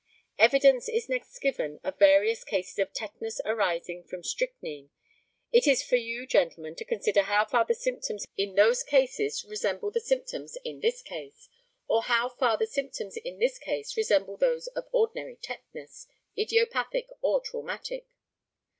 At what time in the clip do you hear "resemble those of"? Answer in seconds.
13.95-14.87